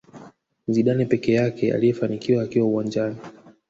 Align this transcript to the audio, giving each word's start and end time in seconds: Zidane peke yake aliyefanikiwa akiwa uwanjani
Zidane 0.67 1.05
peke 1.05 1.33
yake 1.33 1.73
aliyefanikiwa 1.73 2.43
akiwa 2.43 2.67
uwanjani 2.67 3.17